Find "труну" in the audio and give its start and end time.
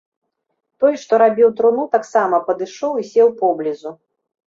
1.59-1.83